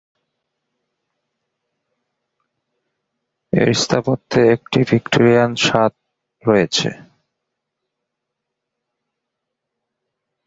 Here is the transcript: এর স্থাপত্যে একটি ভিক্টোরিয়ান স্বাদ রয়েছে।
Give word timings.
এর 3.53 3.69
স্থাপত্যে 3.73 4.41
একটি 4.53 4.79
ভিক্টোরিয়ান 4.83 5.51
স্বাদ 5.65 5.91
রয়েছে। 6.43 6.89